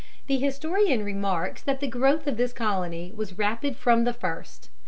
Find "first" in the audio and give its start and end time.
4.13-4.71